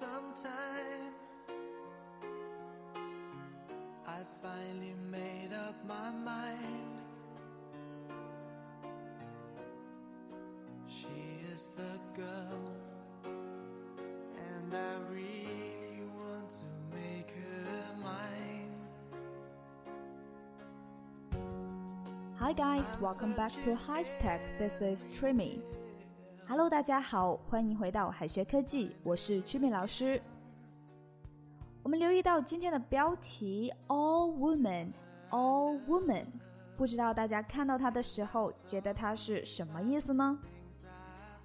[0.00, 1.12] some time.
[4.06, 7.02] I finally made up my mind.
[10.88, 12.72] She is the girl,
[13.26, 18.72] and I really want to make her mine.
[22.38, 24.40] Hi guys, welcome back to High Tech.
[24.58, 25.60] This is Trimmy.
[26.50, 30.20] Hello，大家好，欢迎回到海学科技，我是曲敏老师。
[31.84, 34.90] 我们留意到今天的标题 All Women,
[35.30, 36.26] All Women，
[36.76, 40.36] 不知道大家看到它的时候觉得它是什么意思呢？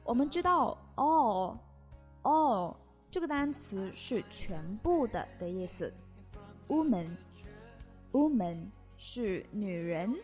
[0.04, 1.56] 我们知道 All,
[2.24, 2.76] All
[3.12, 5.94] 这个单词是全部的的意思
[6.68, 7.16] ，Woman,
[8.12, 10.16] Woman 是女人。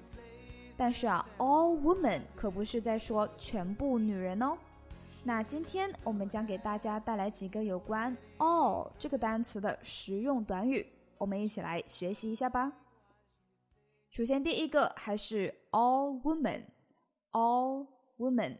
[0.75, 4.57] 但是啊，all women 可不是在说全部女人哦。
[5.23, 10.83] 那今天我们将给大家带来几个有关 all 这个单词的实用短语，
[11.19, 12.71] 我们一起来学习一下吧。
[14.09, 17.85] 首先，第一个还是 all women，all
[18.17, 18.57] women。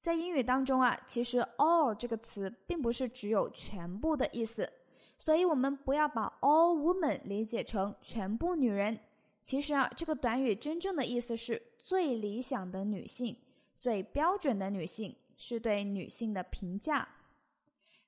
[0.00, 4.72] 在英语当中啊，其实 all 这个词并不是只有全部的意思，
[5.18, 8.98] 所以我们不要把 all women 理解成全部女人。
[9.42, 13.36] 其实啊，这个短语真正的意思是最理想的女性、
[13.76, 17.08] 最标准的女性，是对女性的评价。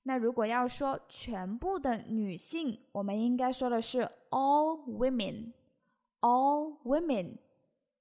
[0.02, 7.38] 那如果要说全部的女性，我们应该说的是 all women，all women，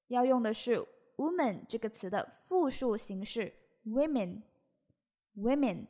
[0.07, 3.53] 要用的是 woman 这个词的复数形式
[3.85, 5.87] women，women。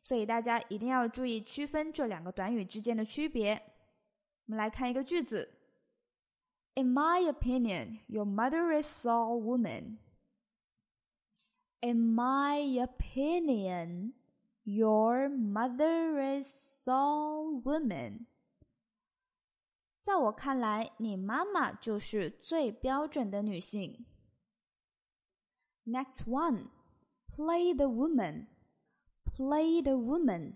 [0.00, 3.60] 所以大家一定要注意区分这两个短语之间的区别。
[4.46, 5.56] 我们来看一个句子。
[6.74, 9.98] In my opinion, your mother is a woman.
[11.81, 14.13] In my opinion,
[14.63, 16.93] your mother is a
[17.63, 18.25] woman.
[20.01, 24.05] 在我看来，你妈妈就是最标准的女性。
[25.85, 26.69] Next one,
[27.31, 28.47] play the woman.
[29.25, 30.53] Play the woman.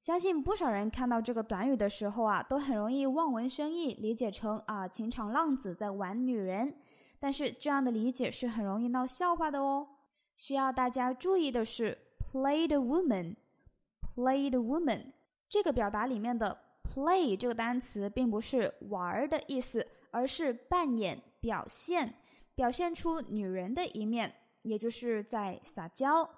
[0.00, 6.76] 相信不少人看到这个短语的时候啊，都很容易望文生义，理解成啊情场浪子在玩女人。
[7.19, 9.87] 但是这样的理解是很容易闹笑话的哦。
[10.35, 15.13] 需要大家注意的是，play the woman，play the woman
[15.49, 22.13] 这个表达里面的 play 这个单词并不是玩的意思，而是扮演、表现、
[22.55, 26.29] 表现出女人的一面，也就是在撒娇。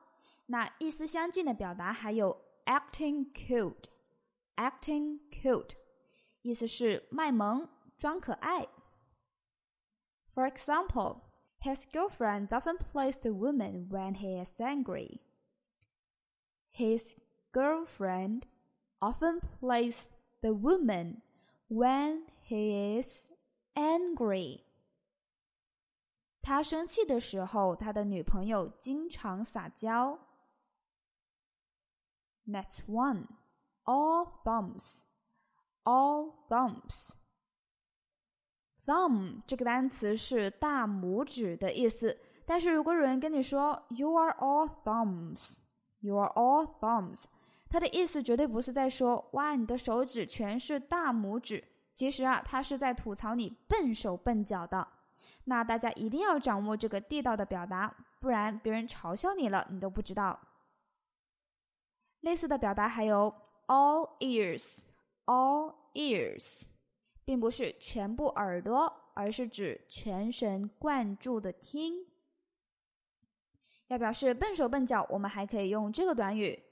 [0.46, 2.36] 那意思相近的表达还有。
[2.70, 3.86] acting cute,
[4.58, 5.72] acting cute，
[6.44, 7.68] 意思是卖萌、
[7.98, 8.68] 装可爱。
[10.39, 11.23] For example,
[11.59, 15.21] his girlfriend often plays the woman when he is angry.
[16.71, 17.17] His
[17.53, 18.47] girlfriend
[19.01, 20.11] often plays
[20.43, 21.23] the woman
[21.69, 23.31] when he is
[23.75, 24.63] angry.
[26.43, 30.19] 他生气的时候，他的女朋友经常撒娇。
[32.47, 33.29] Next one,
[33.85, 35.05] all thumbs,
[35.85, 37.15] all thumbs.
[38.90, 45.60] Thumb 这个单词是大拇指的意思，但是如果有人跟你说 “You are all thumbs”,
[46.00, 47.26] “You are all thumbs”，
[47.70, 51.64] 它的意思绝对不是在说“哇，你的手指全是大拇指”。
[51.94, 54.88] 其实啊，它是在吐槽你笨手笨脚的。
[55.44, 60.40] 那大家一定要掌握这个地道的表达，不然别人嘲笑你了，你都不知道。
[62.22, 63.32] 类似的表达还有
[63.68, 66.64] all ears，all ears，
[67.29, 72.07] 并不是全部耳朵，而是指全神贯注的听。
[73.89, 76.63] 要表示笨手笨脚，我们还可以用这个短语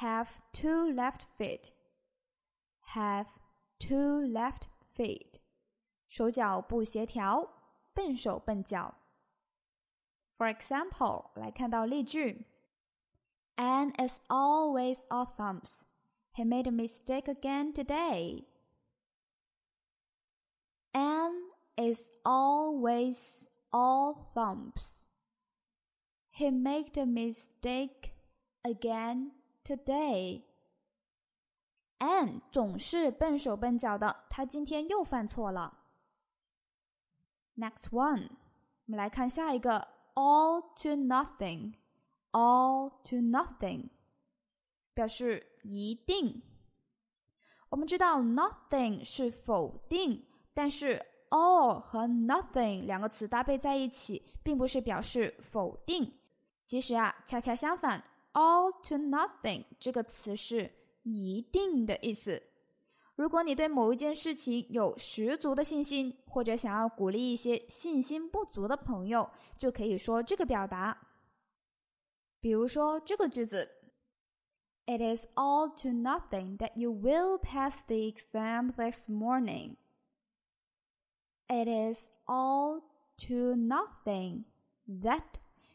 [0.00, 3.26] have two left feet，have
[3.78, 4.62] two left
[4.96, 5.34] feet，
[6.08, 7.48] 手脚不协调，
[7.92, 8.94] 笨手笨脚。
[10.38, 12.46] For example，来看到例句。
[13.56, 15.82] And as always all thumbs.
[16.32, 18.44] He made a mistake again today.
[20.94, 25.06] And is always all thumbs.
[26.32, 28.12] He made a mistake
[28.62, 29.32] again
[29.64, 30.42] today.
[31.98, 35.78] Anne 总是笨手笨脚的，他今天又犯错了。
[37.56, 43.88] Next one，我们来看下一个，all to nothing。all to nothing，
[44.94, 46.42] 表示一定。
[47.70, 50.24] 我们知道 nothing 是否定，
[50.55, 50.99] 但是
[51.29, 56.11] all 和 nothing 两个词搭配在一起，并不是表示否定。
[56.65, 58.03] 其实啊，恰恰相反
[58.33, 60.71] all to nothing 这个词是
[61.03, 62.41] 一定的意思。
[63.15, 70.97] 如果你对某一件事情有十足的信心，或者想要鼓励一些信心不足的朋友，就可以说这个表达。
[72.41, 73.69] 比如说这个句子
[74.85, 79.75] ：It is all to nothing that you will pass the exam this morning.
[81.48, 82.82] It is all
[83.26, 84.44] to nothing
[84.86, 85.24] that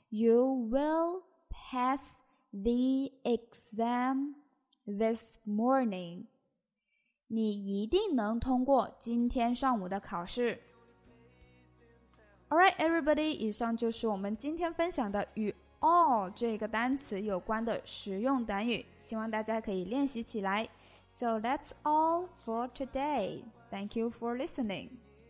[0.10, 2.22] you will pass
[2.52, 4.36] the exam
[4.86, 6.28] this morning.
[7.28, 10.62] 你一定能通过今天上午的考试。
[12.50, 20.70] All right, everybody，以上就是我们今天分享的与 all 这个单词有关的实用短语，希望大家可以练习起来。
[21.10, 23.44] So that's all for today.
[23.72, 24.90] Thank you for listening.